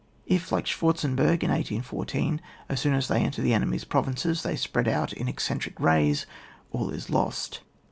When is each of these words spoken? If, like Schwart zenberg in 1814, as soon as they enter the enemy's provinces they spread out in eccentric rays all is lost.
If, 0.25 0.51
like 0.51 0.65
Schwart 0.65 0.95
zenberg 0.97 1.43
in 1.43 1.51
1814, 1.51 2.41
as 2.69 2.79
soon 2.79 2.95
as 2.95 3.07
they 3.07 3.21
enter 3.21 3.39
the 3.43 3.53
enemy's 3.53 3.83
provinces 3.83 4.41
they 4.41 4.55
spread 4.55 4.87
out 4.87 5.13
in 5.13 5.27
eccentric 5.27 5.79
rays 5.79 6.25
all 6.71 6.89
is 6.89 7.11
lost. 7.11 7.59